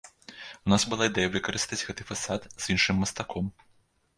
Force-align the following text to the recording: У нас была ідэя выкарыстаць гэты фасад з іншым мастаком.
У 0.69 0.71
нас 0.73 0.85
была 0.93 1.03
ідэя 1.09 1.29
выкарыстаць 1.35 1.81
гэты 1.91 2.07
фасад 2.09 2.41
з 2.65 2.73
іншым 2.77 2.95
мастаком. 3.07 3.45